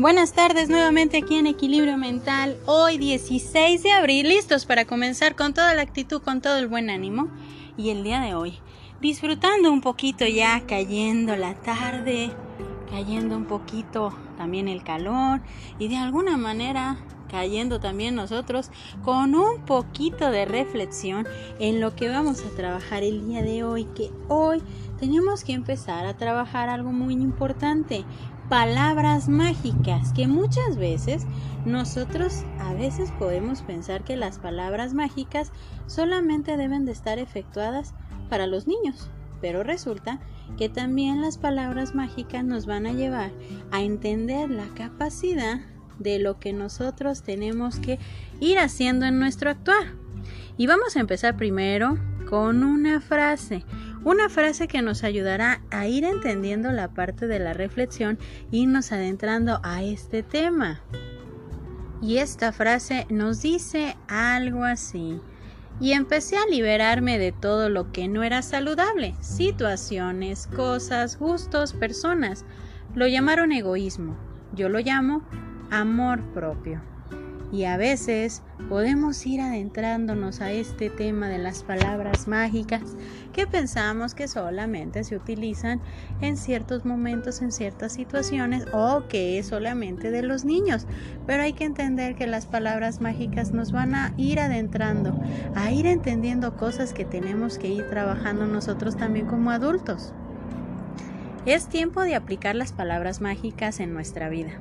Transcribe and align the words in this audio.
Buenas 0.00 0.32
tardes 0.32 0.70
nuevamente 0.70 1.18
aquí 1.18 1.36
en 1.36 1.46
Equilibrio 1.46 1.98
Mental, 1.98 2.56
hoy 2.64 2.96
16 2.96 3.82
de 3.82 3.92
abril, 3.92 4.28
listos 4.28 4.64
para 4.64 4.86
comenzar 4.86 5.36
con 5.36 5.52
toda 5.52 5.74
la 5.74 5.82
actitud, 5.82 6.22
con 6.22 6.40
todo 6.40 6.56
el 6.56 6.68
buen 6.68 6.88
ánimo. 6.88 7.28
Y 7.76 7.90
el 7.90 8.02
día 8.02 8.22
de 8.22 8.34
hoy, 8.34 8.54
disfrutando 9.02 9.70
un 9.70 9.82
poquito 9.82 10.24
ya, 10.24 10.62
cayendo 10.66 11.36
la 11.36 11.52
tarde, 11.52 12.30
cayendo 12.90 13.36
un 13.36 13.44
poquito 13.44 14.14
también 14.38 14.68
el 14.68 14.82
calor 14.82 15.42
y 15.78 15.88
de 15.88 15.98
alguna 15.98 16.38
manera 16.38 16.96
cayendo 17.30 17.78
también 17.78 18.14
nosotros 18.14 18.70
con 19.04 19.34
un 19.34 19.64
poquito 19.64 20.30
de 20.30 20.46
reflexión 20.46 21.28
en 21.58 21.80
lo 21.80 21.94
que 21.94 22.08
vamos 22.08 22.42
a 22.44 22.56
trabajar 22.56 23.02
el 23.02 23.26
día 23.26 23.42
de 23.42 23.62
hoy, 23.62 23.84
que 23.84 24.10
hoy 24.28 24.62
tenemos 24.98 25.44
que 25.44 25.52
empezar 25.52 26.06
a 26.06 26.16
trabajar 26.16 26.68
algo 26.68 26.90
muy 26.90 27.14
importante, 27.14 28.04
palabras 28.50 29.28
mágicas 29.28 30.12
que 30.12 30.26
muchas 30.26 30.76
veces 30.76 31.24
nosotros 31.64 32.42
a 32.58 32.74
veces 32.74 33.12
podemos 33.12 33.62
pensar 33.62 34.02
que 34.02 34.16
las 34.16 34.40
palabras 34.40 34.92
mágicas 34.92 35.52
solamente 35.86 36.56
deben 36.56 36.84
de 36.84 36.90
estar 36.90 37.20
efectuadas 37.20 37.94
para 38.28 38.48
los 38.48 38.66
niños, 38.66 39.08
pero 39.40 39.62
resulta 39.62 40.18
que 40.58 40.68
también 40.68 41.22
las 41.22 41.38
palabras 41.38 41.94
mágicas 41.94 42.42
nos 42.42 42.66
van 42.66 42.86
a 42.86 42.92
llevar 42.92 43.30
a 43.70 43.82
entender 43.82 44.50
la 44.50 44.66
capacidad 44.74 45.60
de 46.00 46.18
lo 46.18 46.40
que 46.40 46.52
nosotros 46.52 47.22
tenemos 47.22 47.78
que 47.78 48.00
ir 48.40 48.58
haciendo 48.58 49.06
en 49.06 49.20
nuestro 49.20 49.50
actuar. 49.50 49.94
Y 50.56 50.66
vamos 50.66 50.96
a 50.96 51.00
empezar 51.00 51.36
primero 51.36 51.98
con 52.28 52.64
una 52.64 53.00
frase, 53.00 53.64
una 54.04 54.28
frase 54.28 54.66
que 54.66 54.82
nos 54.82 55.04
ayudará 55.04 55.62
a 55.70 55.86
ir 55.86 56.04
entendiendo 56.04 56.72
la 56.72 56.88
parte 56.88 57.26
de 57.26 57.38
la 57.38 57.52
reflexión 57.52 58.18
e 58.50 58.58
irnos 58.58 58.92
adentrando 58.92 59.60
a 59.62 59.82
este 59.82 60.22
tema. 60.22 60.80
Y 62.02 62.18
esta 62.18 62.52
frase 62.52 63.06
nos 63.10 63.42
dice 63.42 63.96
algo 64.08 64.64
así. 64.64 65.20
Y 65.80 65.92
empecé 65.92 66.36
a 66.36 66.46
liberarme 66.46 67.18
de 67.18 67.32
todo 67.32 67.68
lo 67.68 67.90
que 67.92 68.08
no 68.08 68.22
era 68.22 68.42
saludable, 68.42 69.14
situaciones, 69.20 70.46
cosas, 70.46 71.18
gustos, 71.18 71.72
personas. 71.72 72.44
Lo 72.94 73.06
llamaron 73.06 73.52
egoísmo. 73.52 74.16
Yo 74.54 74.68
lo 74.68 74.80
llamo 74.80 75.22
amor 75.70 76.22
propio. 76.32 76.89
Y 77.52 77.64
a 77.64 77.76
veces 77.76 78.42
podemos 78.68 79.26
ir 79.26 79.40
adentrándonos 79.40 80.40
a 80.40 80.52
este 80.52 80.88
tema 80.88 81.28
de 81.28 81.38
las 81.38 81.64
palabras 81.64 82.28
mágicas 82.28 82.82
que 83.32 83.48
pensamos 83.48 84.14
que 84.14 84.28
solamente 84.28 85.02
se 85.02 85.16
utilizan 85.16 85.80
en 86.20 86.36
ciertos 86.36 86.84
momentos, 86.84 87.42
en 87.42 87.50
ciertas 87.50 87.92
situaciones 87.92 88.66
o 88.72 89.02
que 89.08 89.40
es 89.40 89.48
solamente 89.48 90.12
de 90.12 90.22
los 90.22 90.44
niños. 90.44 90.86
Pero 91.26 91.42
hay 91.42 91.52
que 91.52 91.64
entender 91.64 92.14
que 92.14 92.28
las 92.28 92.46
palabras 92.46 93.00
mágicas 93.00 93.50
nos 93.50 93.72
van 93.72 93.96
a 93.96 94.14
ir 94.16 94.38
adentrando, 94.38 95.18
a 95.56 95.72
ir 95.72 95.86
entendiendo 95.86 96.56
cosas 96.56 96.92
que 96.92 97.04
tenemos 97.04 97.58
que 97.58 97.68
ir 97.68 97.88
trabajando 97.90 98.46
nosotros 98.46 98.96
también 98.96 99.26
como 99.26 99.50
adultos. 99.50 100.12
Es 101.46 101.66
tiempo 101.66 102.02
de 102.02 102.14
aplicar 102.14 102.54
las 102.54 102.72
palabras 102.72 103.20
mágicas 103.20 103.80
en 103.80 103.92
nuestra 103.92 104.28
vida 104.28 104.52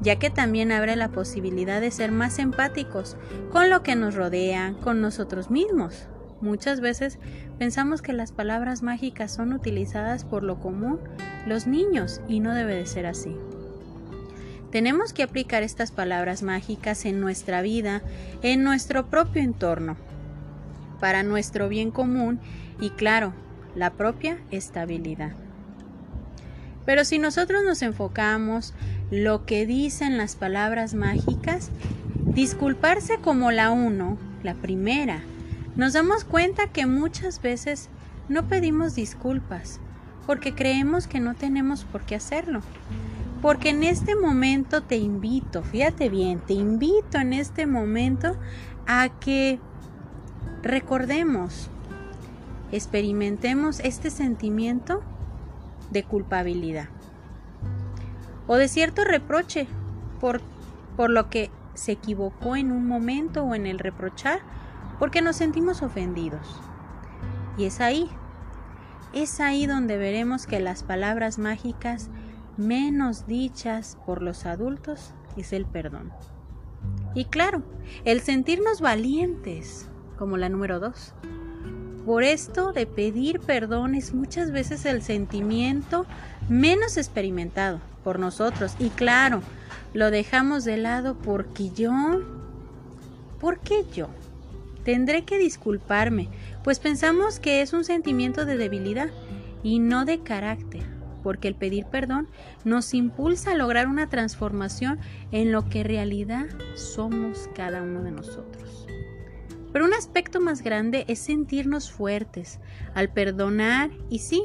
ya 0.00 0.16
que 0.16 0.30
también 0.30 0.72
abre 0.72 0.96
la 0.96 1.08
posibilidad 1.08 1.80
de 1.80 1.90
ser 1.90 2.12
más 2.12 2.38
empáticos 2.38 3.16
con 3.50 3.70
lo 3.70 3.82
que 3.82 3.96
nos 3.96 4.14
rodea, 4.14 4.74
con 4.82 5.00
nosotros 5.00 5.50
mismos. 5.50 6.06
Muchas 6.40 6.80
veces 6.80 7.18
pensamos 7.58 8.00
que 8.00 8.14
las 8.14 8.32
palabras 8.32 8.82
mágicas 8.82 9.32
son 9.32 9.52
utilizadas 9.52 10.24
por 10.24 10.42
lo 10.42 10.58
común 10.58 10.98
los 11.46 11.66
niños 11.66 12.22
y 12.28 12.40
no 12.40 12.54
debe 12.54 12.74
de 12.74 12.86
ser 12.86 13.06
así. 13.06 13.36
Tenemos 14.70 15.12
que 15.12 15.22
aplicar 15.22 15.62
estas 15.62 15.90
palabras 15.90 16.42
mágicas 16.42 17.04
en 17.04 17.20
nuestra 17.20 17.60
vida, 17.60 18.02
en 18.42 18.62
nuestro 18.62 19.10
propio 19.10 19.42
entorno, 19.42 19.96
para 21.00 21.22
nuestro 21.22 21.68
bien 21.68 21.90
común 21.90 22.40
y 22.80 22.90
claro, 22.90 23.34
la 23.74 23.90
propia 23.90 24.38
estabilidad. 24.50 25.32
Pero 26.86 27.04
si 27.04 27.18
nosotros 27.18 27.62
nos 27.64 27.82
enfocamos 27.82 28.74
lo 29.10 29.44
que 29.44 29.66
dicen 29.66 30.18
las 30.18 30.36
palabras 30.36 30.94
mágicas, 30.94 31.70
disculparse 32.26 33.18
como 33.18 33.50
la 33.50 33.70
uno, 33.70 34.18
la 34.42 34.54
primera, 34.54 35.20
nos 35.74 35.94
damos 35.94 36.24
cuenta 36.24 36.68
que 36.68 36.86
muchas 36.86 37.42
veces 37.42 37.88
no 38.28 38.46
pedimos 38.46 38.94
disculpas 38.94 39.80
porque 40.26 40.54
creemos 40.54 41.08
que 41.08 41.18
no 41.18 41.34
tenemos 41.34 41.84
por 41.84 42.02
qué 42.02 42.14
hacerlo. 42.14 42.60
Porque 43.42 43.70
en 43.70 43.82
este 43.82 44.14
momento 44.14 44.82
te 44.82 44.96
invito, 44.96 45.62
fíjate 45.62 46.08
bien, 46.08 46.40
te 46.40 46.52
invito 46.52 47.18
en 47.18 47.32
este 47.32 47.66
momento 47.66 48.36
a 48.86 49.08
que 49.08 49.58
recordemos, 50.62 51.68
experimentemos 52.70 53.80
este 53.80 54.10
sentimiento 54.10 55.02
de 55.90 56.04
culpabilidad 56.04 56.90
o 58.50 58.56
de 58.56 58.66
cierto 58.66 59.04
reproche 59.04 59.68
por, 60.18 60.40
por 60.96 61.08
lo 61.08 61.30
que 61.30 61.52
se 61.74 61.92
equivocó 61.92 62.56
en 62.56 62.72
un 62.72 62.84
momento 62.84 63.44
o 63.44 63.54
en 63.54 63.64
el 63.64 63.78
reprochar 63.78 64.40
porque 64.98 65.22
nos 65.22 65.36
sentimos 65.36 65.82
ofendidos. 65.82 66.60
Y 67.56 67.66
es 67.66 67.80
ahí, 67.80 68.10
es 69.12 69.38
ahí 69.38 69.66
donde 69.66 69.98
veremos 69.98 70.48
que 70.48 70.58
las 70.58 70.82
palabras 70.82 71.38
mágicas 71.38 72.10
menos 72.56 73.28
dichas 73.28 73.96
por 74.04 74.20
los 74.20 74.44
adultos 74.46 75.14
es 75.36 75.52
el 75.52 75.64
perdón. 75.64 76.10
Y 77.14 77.26
claro, 77.26 77.62
el 78.04 78.20
sentirnos 78.20 78.80
valientes, 78.80 79.88
como 80.18 80.36
la 80.36 80.48
número 80.48 80.80
dos. 80.80 81.14
Por 82.04 82.24
esto 82.24 82.72
de 82.72 82.86
pedir 82.86 83.38
perdón 83.38 83.94
es 83.94 84.12
muchas 84.12 84.50
veces 84.50 84.86
el 84.86 85.02
sentimiento 85.02 86.04
menos 86.48 86.96
experimentado 86.96 87.78
por 88.02 88.18
nosotros. 88.18 88.74
Y 88.78 88.90
claro, 88.90 89.42
lo 89.94 90.10
dejamos 90.10 90.64
de 90.64 90.76
lado 90.76 91.16
porque 91.16 91.70
yo... 91.70 91.92
¿Por 93.40 93.58
qué 93.60 93.84
yo? 93.94 94.08
Tendré 94.84 95.24
que 95.24 95.38
disculparme, 95.38 96.28
pues 96.62 96.78
pensamos 96.78 97.38
que 97.38 97.62
es 97.62 97.72
un 97.72 97.84
sentimiento 97.84 98.44
de 98.44 98.56
debilidad 98.56 99.08
y 99.62 99.78
no 99.78 100.04
de 100.04 100.20
carácter, 100.20 100.82
porque 101.22 101.48
el 101.48 101.54
pedir 101.54 101.86
perdón 101.86 102.28
nos 102.64 102.94
impulsa 102.94 103.52
a 103.52 103.54
lograr 103.54 103.88
una 103.88 104.08
transformación 104.08 104.98
en 105.32 105.52
lo 105.52 105.68
que 105.68 105.80
en 105.80 105.86
realidad 105.86 106.46
somos 106.74 107.48
cada 107.54 107.82
uno 107.82 108.02
de 108.02 108.10
nosotros. 108.10 108.86
Pero 109.72 109.84
un 109.84 109.94
aspecto 109.94 110.40
más 110.40 110.62
grande 110.62 111.04
es 111.08 111.18
sentirnos 111.20 111.90
fuertes 111.90 112.58
al 112.94 113.10
perdonar 113.10 113.90
y 114.08 114.18
sí, 114.18 114.44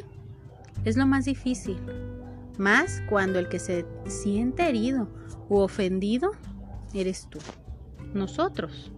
es 0.83 0.97
lo 0.97 1.07
más 1.07 1.25
difícil, 1.25 1.77
más 2.59 3.03
cuando 3.09 3.39
el 3.39 3.49
que 3.49 3.59
se 3.59 3.85
siente 4.05 4.67
herido 4.67 5.09
u 5.49 5.57
ofendido 5.57 6.31
eres 6.93 7.27
tú, 7.29 7.39
nosotros. 8.13 8.91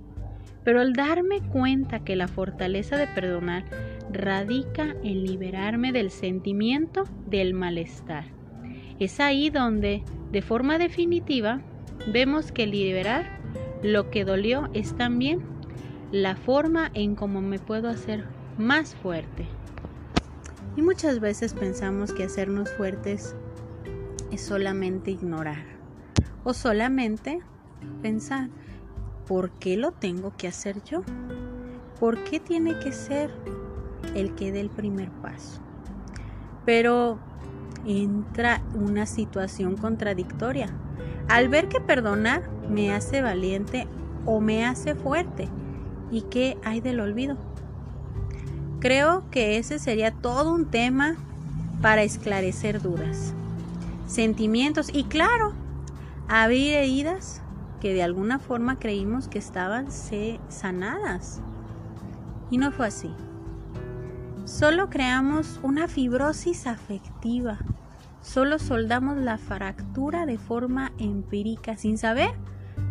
Pero 0.64 0.82
al 0.82 0.94
darme 0.94 1.42
cuenta 1.42 2.04
que 2.04 2.16
la 2.16 2.28
fortaleza 2.28 2.98
de 2.98 3.08
perdonar 3.08 3.66
radica 4.12 4.96
en 5.04 5.24
liberarme 5.24 5.92
del 5.92 6.12
sentimiento 6.12 7.04
del 7.26 7.54
malestar, 7.54 8.26
es 9.00 9.20
ahí 9.20 9.50
donde, 9.50 10.04
de 10.32 10.42
forma 10.42 10.78
definitiva, 10.78 11.62
vemos 12.12 12.52
que 12.52 12.68
liberar 12.68 13.40
lo 13.84 14.10
que 14.10 14.26
dolió 14.26 14.70
es 14.74 14.96
también 14.96 15.42
la 16.12 16.36
forma 16.36 16.90
en 16.94 17.16
cómo 17.16 17.42
me 17.42 17.60
puedo 17.60 17.90
hacer 17.90 18.26
más 18.58 18.96
fuerte. 18.96 19.46
Y 20.76 20.82
muchas 20.82 21.20
veces 21.20 21.54
pensamos 21.54 22.14
que 22.14 22.24
hacernos 22.24 22.72
fuertes 22.74 23.36
es 24.32 24.42
solamente 24.42 25.12
ignorar 25.12 25.64
o 26.44 26.54
solamente 26.54 27.40
pensar, 28.02 28.50
¿por 29.28 29.52
qué 29.52 29.78
lo 29.78 29.92
tengo 29.92 30.34
que 30.38 30.48
hacer 30.48 30.84
yo? 30.84 31.04
¿Por 32.00 32.24
qué 32.24 32.40
tiene 32.40 32.80
que 32.80 32.92
ser 32.92 33.32
el 34.16 34.34
que 34.36 34.52
dé 34.52 34.62
el 34.62 34.70
primer 34.70 35.10
paso? 35.10 35.62
Pero 36.66 37.20
entra 37.86 38.62
una 38.74 39.06
situación 39.06 39.76
contradictoria. 39.76 40.70
Al 41.28 41.50
ver 41.50 41.68
que 41.68 41.82
perdonar 41.82 42.50
me 42.70 42.94
hace 42.94 43.22
valiente 43.22 43.88
o 44.26 44.40
me 44.40 44.66
hace 44.66 44.96
fuerte, 44.96 45.50
¿y 46.12 46.24
qué 46.24 46.58
hay 46.64 46.82
del 46.82 47.00
olvido? 47.00 47.38
Creo 48.80 49.30
que 49.32 49.58
ese 49.58 49.80
sería 49.80 50.12
todo 50.12 50.54
un 50.54 50.66
tema 50.66 51.16
para 51.82 52.04
esclarecer 52.04 52.82
dudas, 52.82 53.34
sentimientos 54.08 54.90
y 54.92 55.04
claro, 55.04 55.54
abrir 56.28 56.74
heridas 56.74 57.44
que 57.80 57.94
de 57.94 58.02
alguna 58.02 58.40
forma 58.40 58.80
creímos 58.80 59.28
que 59.28 59.38
estaban 59.38 59.92
sanadas. 59.92 61.42
Y 62.50 62.58
no 62.58 62.72
fue 62.72 62.88
así. 62.88 63.14
Solo 64.46 64.90
creamos 64.90 65.60
una 65.62 65.88
fibrosis 65.88 66.68
afectiva. 66.68 67.60
solo 68.22 68.60
soldamos 68.60 69.18
la 69.18 69.38
fractura 69.38 70.26
de 70.26 70.38
forma 70.38 70.92
empírica, 70.98 71.78
sin 71.78 71.98
saber 71.98 72.32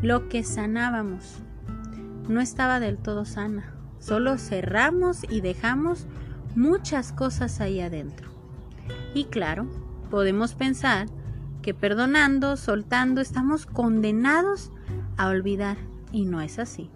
lo 0.01 0.29
que 0.29 0.45
sanábamos. 0.45 1.43
No 2.29 2.41
estaba 2.41 2.81
del 2.81 2.97
todo 2.97 3.25
sana, 3.27 3.75
solo 3.99 4.39
cerramos 4.39 5.25
y 5.29 5.43
dejamos 5.43 6.07
muchas 6.55 7.13
cosas 7.13 7.61
ahí 7.61 7.81
adentro. 7.81 8.31
Y 9.15 9.25
claro, 9.25 9.67
podemos 10.11 10.55
pensar 10.55 11.09
que 11.63 11.75
perdonando, 11.75 12.57
soltando, 12.57 13.21
estamos 13.21 13.67
condenados 13.67 14.71
a 15.17 15.29
olvidar, 15.29 15.77
y 16.13 16.25
no 16.25 16.41
es 16.41 16.59
así. 16.59 16.91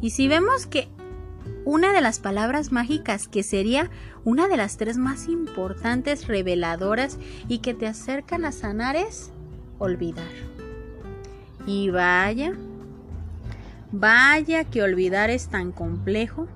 Y 0.00 0.10
si 0.10 0.28
vemos 0.28 0.66
que 0.66 0.88
una 1.64 1.92
de 1.92 2.00
las 2.00 2.18
palabras 2.18 2.72
mágicas 2.72 3.28
que 3.28 3.42
sería 3.42 3.90
una 4.24 4.48
de 4.48 4.56
las 4.56 4.76
tres 4.76 4.96
más 4.98 5.28
importantes, 5.28 6.26
reveladoras 6.26 7.18
y 7.48 7.58
que 7.58 7.74
te 7.74 7.86
acercan 7.86 8.44
a 8.44 8.52
sanar 8.52 8.96
es 8.96 9.32
olvidar. 9.78 10.30
Y 11.66 11.90
vaya, 11.90 12.52
vaya 13.92 14.64
que 14.64 14.82
olvidar 14.82 15.30
es 15.30 15.48
tan 15.48 15.72
complejo, 15.72 16.48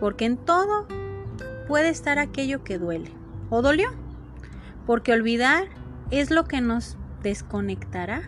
porque 0.00 0.24
en 0.24 0.36
todo 0.38 0.86
puede 1.68 1.90
estar 1.90 2.18
aquello 2.18 2.64
que 2.64 2.78
duele. 2.78 3.10
¿O 3.50 3.60
dolió? 3.60 4.03
Porque 4.86 5.12
olvidar 5.12 5.64
es 6.10 6.30
lo 6.30 6.44
que 6.44 6.60
nos 6.60 6.96
desconectará 7.22 8.22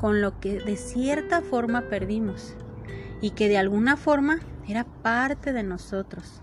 con 0.00 0.20
lo 0.22 0.40
que 0.40 0.58
de 0.60 0.76
cierta 0.76 1.42
forma 1.42 1.82
perdimos 1.82 2.54
y 3.20 3.30
que 3.30 3.48
de 3.48 3.58
alguna 3.58 3.96
forma 3.96 4.38
era 4.66 4.84
parte 4.84 5.52
de 5.52 5.62
nosotros, 5.62 6.40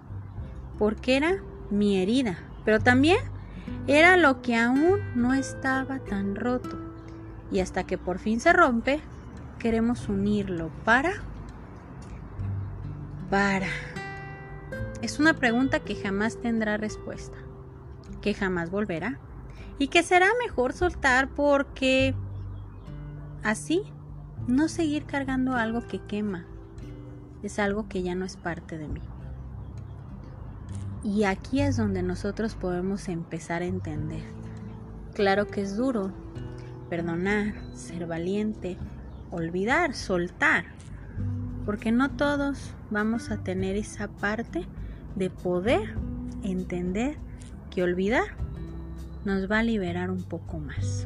porque 0.77 1.17
era 1.17 1.37
mi 1.71 2.01
herida, 2.01 2.37
pero 2.63 2.79
también 2.79 3.17
era 3.87 4.15
lo 4.15 4.41
que 4.41 4.55
aún 4.55 4.99
no 5.15 5.33
estaba 5.33 5.99
tan 5.99 6.35
roto. 6.35 6.77
Y 7.51 7.61
hasta 7.61 7.85
que 7.85 7.97
por 7.97 8.19
fin 8.19 8.39
se 8.39 8.53
rompe, 8.53 8.99
queremos 9.59 10.07
unirlo 10.09 10.69
para... 10.83 11.13
Para... 13.29 13.67
Es 15.01 15.19
una 15.19 15.33
pregunta 15.33 15.79
que 15.79 15.95
jamás 15.95 16.41
tendrá 16.41 16.77
respuesta, 16.77 17.37
que 18.21 18.33
jamás 18.33 18.69
volverá 18.69 19.19
y 19.79 19.87
que 19.87 20.03
será 20.03 20.27
mejor 20.41 20.73
soltar 20.73 21.29
porque 21.29 22.15
así 23.43 23.83
no 24.47 24.67
seguir 24.67 25.05
cargando 25.05 25.55
algo 25.55 25.85
que 25.87 25.99
quema, 25.99 26.45
es 27.43 27.59
algo 27.59 27.87
que 27.87 28.01
ya 28.01 28.15
no 28.15 28.25
es 28.25 28.37
parte 28.37 28.77
de 28.77 28.87
mí. 28.87 29.01
Y 31.03 31.23
aquí 31.23 31.61
es 31.61 31.77
donde 31.77 32.01
nosotros 32.01 32.55
podemos 32.55 33.07
empezar 33.07 33.61
a 33.61 33.65
entender. 33.65 34.23
Claro 35.13 35.47
que 35.47 35.61
es 35.61 35.77
duro 35.77 36.11
perdonar, 36.89 37.53
ser 37.73 38.07
valiente, 38.07 38.77
olvidar, 39.31 39.93
soltar, 39.93 40.65
porque 41.65 41.91
no 41.91 42.11
todos 42.11 42.73
vamos 42.89 43.29
a 43.31 43.37
tener 43.43 43.75
esa 43.75 44.07
parte 44.07 44.65
de 45.15 45.29
poder 45.29 45.95
entender 46.43 47.17
que 47.69 47.83
olvidar 47.83 48.46
nos 49.27 49.51
va 49.51 49.59
a 49.59 49.63
liberar 49.63 50.09
un 50.09 50.23
poco 50.23 50.57
más. 50.57 51.05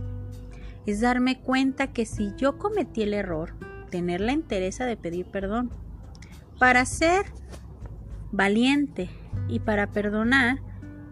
Es 0.86 1.02
darme 1.02 1.42
cuenta 1.42 1.88
que 1.88 2.06
si 2.06 2.34
yo 2.38 2.60
cometí 2.60 3.02
el 3.02 3.16
error, 3.16 3.56
tener 3.90 4.22
la 4.22 4.32
entereza 4.32 4.86
de 4.86 4.96
pedir 4.96 5.26
perdón, 5.26 5.72
para 6.60 6.86
ser 6.86 7.26
valiente 8.32 9.10
y 9.48 9.60
para 9.60 9.88
perdonar 9.88 10.60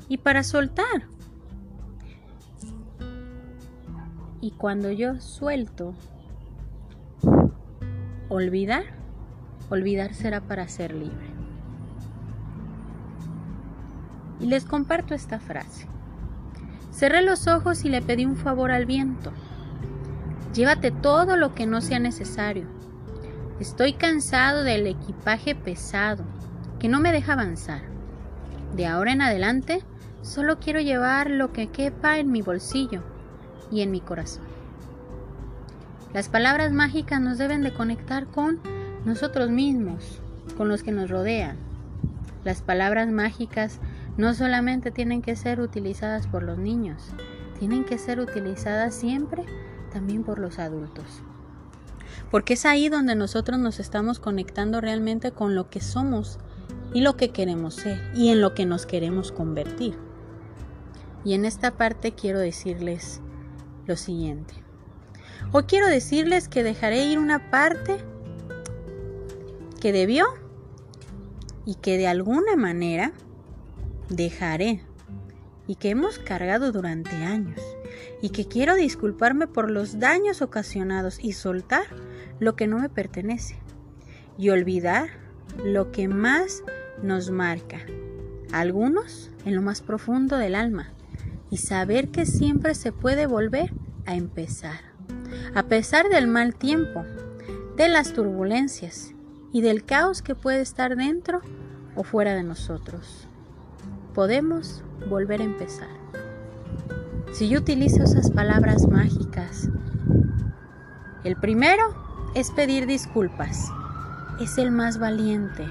y 0.08 0.18
para 0.18 0.44
soltar. 0.44 1.08
Y 4.40 4.52
cuando 4.52 4.92
yo 4.92 5.20
suelto, 5.20 5.96
olvidar, 8.30 8.84
olvidar 9.70 10.14
será 10.14 10.42
para 10.42 10.68
ser 10.68 10.94
libre. 10.94 11.28
Y 14.40 14.46
les 14.46 14.64
comparto 14.64 15.16
esta 15.16 15.40
frase. 15.40 15.88
Cerré 17.00 17.22
los 17.22 17.48
ojos 17.48 17.86
y 17.86 17.90
le 17.90 18.02
pedí 18.02 18.26
un 18.26 18.36
favor 18.36 18.72
al 18.72 18.86
viento. 18.86 19.32
Llévate 20.54 20.92
todo 20.92 21.38
lo 21.38 21.56
que 21.56 21.66
no 21.66 21.80
sea 21.80 22.00
necesario 22.00 22.68
Estoy 23.60 23.92
cansado 23.92 24.64
del 24.64 24.88
equipaje 24.88 25.54
pesado 25.54 26.24
que 26.80 26.88
no 26.88 27.02
me 27.02 27.12
deja 27.12 27.34
avanzar. 27.34 27.82
De 28.74 28.86
ahora 28.86 29.12
en 29.12 29.22
adelante, 29.22 29.84
solo 30.22 30.60
quiero 30.60 30.80
llevar 30.80 31.30
lo 31.30 31.52
que 31.52 31.68
quepa 31.68 32.20
en 32.20 32.32
mi 32.32 32.42
bolsillo 32.42 33.04
y 33.70 33.82
en 33.82 33.92
mi 33.92 34.00
corazón. 34.00 34.46
Las 36.14 36.30
palabras 36.30 36.72
mágicas 36.72 37.20
nos 37.20 37.38
deben 37.38 37.62
de 37.62 37.74
conectar 37.74 38.28
con 38.28 38.62
nosotros 39.04 39.50
mismos, 39.50 40.22
con 40.56 40.70
los 40.70 40.82
que 40.82 40.94
nos 40.94 41.10
rodean. 41.10 41.58
Las 42.46 42.62
palabras 42.62 43.10
mágicas 43.10 43.82
no 44.20 44.36
solamente 44.36 44.92
tienen 44.92 45.24
que 45.24 45.36
ser 45.36 45.60
utilizadas 45.60 46.28
por 46.28 46.44
los 46.44 46.60
niños, 46.60 47.10
tienen 47.58 47.86
que 47.86 47.98
ser 47.98 48.20
utilizadas 48.20 48.94
siempre 48.94 49.44
también 49.92 50.24
por 50.24 50.38
los 50.38 50.60
adultos 50.60 51.24
porque 52.32 52.54
es 52.54 52.66
ahí 52.66 52.90
donde 52.90 53.16
nosotros 53.16 53.60
nos 53.60 53.80
estamos 53.80 54.20
conectando 54.20 54.82
realmente 54.82 55.32
con 55.32 55.56
lo 55.56 55.70
que 55.70 55.82
somos 55.82 56.40
y 56.94 57.02
lo 57.02 57.18
que 57.18 57.30
queremos 57.32 57.76
ser 57.76 58.00
y 58.16 58.30
en 58.30 58.42
lo 58.42 58.54
que 58.54 58.66
nos 58.66 58.86
queremos 58.86 59.32
convertir. 59.32 59.96
Y 61.24 61.34
en 61.34 61.46
esta 61.46 61.72
parte 61.72 62.14
quiero 62.14 62.40
decirles 62.40 63.22
lo 63.86 63.96
siguiente. 63.96 64.54
Hoy 65.52 65.64
quiero 65.64 65.88
decirles 65.88 66.48
que 66.48 66.64
dejaré 66.64 67.06
ir 67.06 67.20
una 67.20 67.50
parte 67.50 67.98
que 69.82 69.92
debió 69.92 70.26
y 71.66 71.76
que 71.76 71.98
de 71.98 72.08
alguna 72.08 72.56
manera 72.56 73.14
dejaré 74.10 74.82
y 75.68 75.76
que 75.76 75.92
hemos 75.92 76.18
cargado 76.18 76.72
durante 76.72 77.16
años 77.16 77.62
y 78.22 78.30
que 78.30 78.48
quiero 78.48 78.76
disculparme 78.76 79.48
por 79.48 79.70
los 79.70 80.00
daños 80.00 80.42
ocasionados 80.42 81.20
y 81.22 81.34
soltar 81.34 81.86
lo 82.40 82.56
que 82.56 82.68
no 82.68 82.80
me 82.80 82.90
pertenece 82.90 83.56
y 84.38 84.50
olvidar 84.50 85.10
lo 85.64 85.92
que 85.92 86.08
más 86.08 86.64
nos 87.04 87.30
marca, 87.30 87.80
algunos 88.52 89.30
en 89.46 89.56
lo 89.56 89.62
más 89.62 89.82
profundo 89.82 90.38
del 90.38 90.56
alma, 90.56 90.92
y 91.50 91.58
saber 91.58 92.10
que 92.10 92.26
siempre 92.26 92.76
se 92.76 92.92
puede 92.92 93.26
volver 93.26 93.74
a 94.06 94.16
empezar, 94.16 94.82
a 95.54 95.64
pesar 95.64 96.10
del 96.10 96.28
mal 96.28 96.56
tiempo, 96.56 97.04
de 97.76 97.90
las 97.90 98.14
turbulencias 98.14 99.14
y 99.52 99.62
del 99.62 99.86
caos 99.86 100.22
que 100.22 100.36
puede 100.36 100.62
estar 100.62 100.96
dentro 100.96 101.42
o 101.96 102.04
fuera 102.04 102.34
de 102.34 102.44
nosotros. 102.44 103.29
Podemos 104.20 104.84
volver 105.08 105.40
a 105.40 105.46
empezar. 105.46 105.88
Si 107.32 107.48
yo 107.48 107.60
utilizo 107.60 108.04
esas 108.04 108.30
palabras 108.32 108.86
mágicas, 108.86 109.70
el 111.24 111.38
primero 111.38 111.84
es 112.36 112.52
pedir 112.52 112.86
disculpas. 112.86 113.72
Es 114.42 114.58
el 114.58 114.72
más 114.72 115.00
valiente 115.00 115.66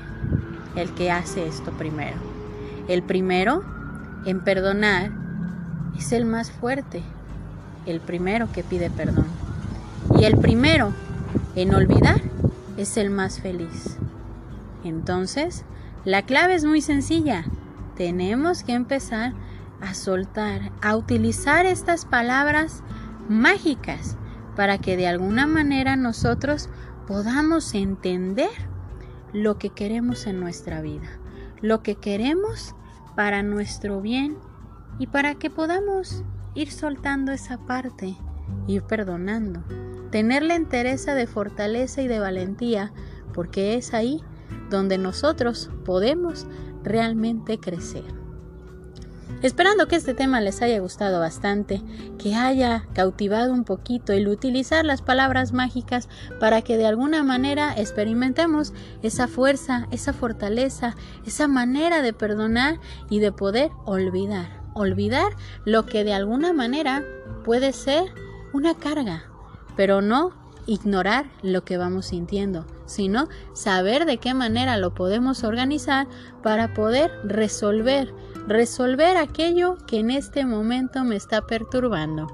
el 0.77 0.89
que 0.95 1.11
hace 1.11 1.47
esto 1.47 1.73
primero. 1.73 2.17
El 2.89 3.03
primero 3.03 3.63
en 4.25 4.41
perdonar 4.41 5.11
es 5.99 6.13
el 6.13 6.25
más 6.25 6.51
fuerte, 6.51 7.03
el 7.85 8.01
primero 8.01 8.51
que 8.51 8.65
pide 8.65 8.89
perdón. 8.89 9.27
Y 10.19 10.25
el 10.25 10.39
primero 10.39 10.95
en 11.55 11.75
olvidar 11.75 12.23
es 12.79 12.97
el 12.97 13.11
más 13.11 13.41
feliz. 13.41 13.99
Entonces, 14.85 15.67
la 16.07 16.23
clave 16.23 16.55
es 16.55 16.65
muy 16.65 16.81
sencilla. 16.81 17.45
Tenemos 17.99 18.63
que 18.63 18.75
empezar 18.75 19.35
a 19.81 19.93
soltar, 19.93 20.71
a 20.83 20.97
utilizar 20.97 21.67
estas 21.67 22.05
palabras 22.05 22.85
mágicas 23.29 24.17
para 24.55 24.79
que 24.79 24.97
de 24.97 25.09
alguna 25.09 25.49
manera 25.49 25.97
nosotros 25.97 26.71
podamos 27.09 27.75
entender 27.75 28.51
lo 29.33 29.59
que 29.59 29.71
queremos 29.71 30.29
en 30.29 30.39
nuestra 30.39 30.81
vida, 30.81 31.09
lo 31.61 31.83
que 31.83 31.97
queremos 31.97 32.77
para 33.17 33.43
nuestro 33.43 34.01
bien 34.01 34.39
y 35.01 35.09
para 35.09 35.35
que 35.35 35.51
podamos 35.51 36.23
ir 36.55 36.71
soltando 36.71 37.33
esa 37.33 37.59
parte, 37.59 38.17
ir 38.69 38.83
perdonando, 38.83 39.65
tener 40.13 40.45
la 40.45 40.55
entereza 40.55 41.15
de 41.15 41.27
fortaleza 41.27 42.01
y 42.01 42.07
de 42.07 42.21
valentía, 42.21 42.93
porque 43.35 43.75
es 43.75 43.93
ahí 43.93 44.23
donde 44.71 44.99
nosotros 44.99 45.69
podemos 45.85 46.47
realmente 46.89 47.59
crecer. 47.59 48.05
Esperando 49.41 49.87
que 49.87 49.95
este 49.95 50.15
tema 50.15 50.41
les 50.41 50.63
haya 50.63 50.81
gustado 50.81 51.21
bastante, 51.21 51.81
que 52.19 52.35
haya 52.35 52.87
cautivado 52.93 53.53
un 53.53 53.63
poquito 53.63 54.13
el 54.13 54.27
utilizar 54.27 54.85
las 54.85 55.01
palabras 55.01 55.53
mágicas 55.53 56.09
para 56.41 56.63
que 56.63 56.77
de 56.77 56.87
alguna 56.87 57.23
manera 57.23 57.73
experimentemos 57.77 58.73
esa 59.03 59.29
fuerza, 59.29 59.87
esa 59.93 60.13
fortaleza, 60.13 60.97
esa 61.25 61.47
manera 61.47 62.03
de 62.03 62.13
perdonar 62.13 62.81
y 63.11 63.21
de 63.21 63.31
poder 63.31 63.71
olvidar. 63.85 64.59
olvidar 64.75 65.33
lo 65.65 65.87
que 65.87 66.05
de 66.05 66.15
alguna 66.15 66.53
manera 66.53 67.05
puede 67.45 67.73
ser 67.73 68.05
una 68.53 68.75
carga, 68.75 69.25
pero 69.77 70.03
no 70.03 70.33
ignorar 70.67 71.27
lo 71.43 71.65
que 71.65 71.77
vamos 71.77 72.07
sintiendo, 72.07 72.65
sino 72.89 73.29
saber 73.53 74.05
de 74.07 74.19
qué 74.19 74.35
manera 74.35 74.77
lo 74.79 74.95
podemos 74.95 75.45
organizar 75.45 76.09
para 76.43 76.75
poder 76.75 77.13
resolver, 77.23 78.13
resolver 78.49 79.17
aquello 79.17 79.77
que 79.87 80.01
en 80.01 80.11
este 80.11 80.45
momento 80.45 81.05
me 81.05 81.15
está 81.15 81.47
perturbando 81.47 82.27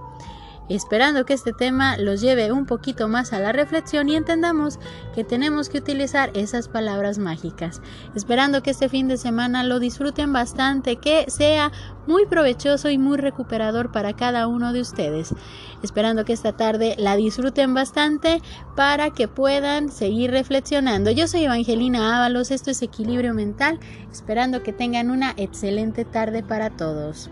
esperando 0.69 1.25
que 1.27 1.35
este 1.35 1.53
tema 1.53 1.97
los 1.97 2.21
lleve 2.21 2.53
un 2.53 2.67
poquito 2.67 3.09
más 3.09 3.33
a 3.33 3.41
la 3.41 3.53
reflexión 3.53 4.09
y 4.09 4.17
entendamos 4.17 4.79
que 5.15 5.25
tenemos 5.25 5.69
que 5.69 5.79
utilizar 5.79 6.31
esas 6.35 6.69
palabras 6.69 7.19
mágicas, 7.19 7.83
esperando 8.15 8.63
que 8.63 8.71
este 8.71 8.89
fin 8.89 9.09
de 9.09 9.17
semana 9.17 9.63
lo 9.65 9.79
disfruten 9.79 10.33
bastante, 10.33 10.97
que 10.97 11.27
sea 11.29 11.73
muy 12.07 12.27
provechoso 12.27 12.91
y 12.91 12.99
muy 12.99 13.17
recuperador 13.17 13.93
para 13.93 14.15
cada 14.15 14.47
uno 14.47 14.73
de 14.73 14.81
ustedes, 14.81 15.35
esperando 15.83 16.25
que 16.25 16.33
esta 16.33 16.53
tarde 16.53 16.95
la 16.99 17.17
disfruten 17.17 17.75
bastante 17.75 18.41
para 18.77 19.11
que 19.11 19.29
puedan 19.29 19.91
seguir 19.91 20.31
reflexionando. 20.31 21.11
Yo 21.11 21.29
soy 21.29 21.45
Evangelina 21.45 22.17
Ábalos, 22.17 22.51
esto 22.51 22.71
es 22.71 22.83
Equilibrio 22.83 23.35
Mental, 23.35 23.79
esperando 24.13 24.63
que 24.63 24.73
tengan 24.73 25.11
una 25.11 25.35
excelente 25.37 26.05
tarde 26.05 26.43
para 26.43 26.71
todos. 26.71 27.31